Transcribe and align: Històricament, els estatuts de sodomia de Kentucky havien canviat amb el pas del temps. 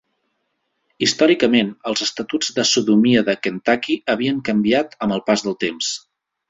Històricament, 1.07 1.69
els 1.91 2.03
estatuts 2.07 2.51
de 2.57 2.67
sodomia 2.71 3.25
de 3.31 3.39
Kentucky 3.45 4.01
havien 4.17 4.45
canviat 4.51 5.01
amb 5.09 5.19
el 5.21 5.27
pas 5.31 5.49
del 5.51 5.63
temps. 5.69 5.97